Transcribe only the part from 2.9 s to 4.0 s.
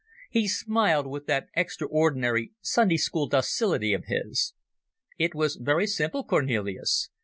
school docility